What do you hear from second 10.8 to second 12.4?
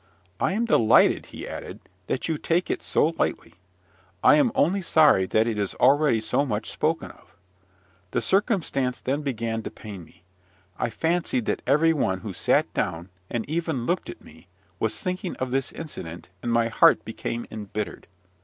fancied that every one who